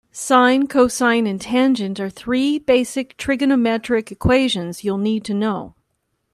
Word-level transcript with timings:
Sine, 0.11 0.65
cosine 0.65 1.27
and 1.27 1.39
tangent 1.39 1.99
are 1.99 2.09
three 2.09 2.57
basic 2.57 3.15
trigonometric 3.17 4.09
equations 4.11 4.83
you'll 4.83 4.97
need 4.97 5.23
to 5.25 5.35
know. 5.35 5.75